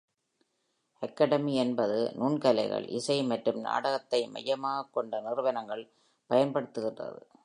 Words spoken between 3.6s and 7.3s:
நாடகத்தை மையமாகக் கொண்ட நிறுவனங்கள் பயன்படுத்துகிறது.